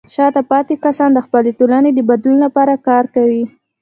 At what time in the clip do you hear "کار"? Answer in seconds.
2.87-3.05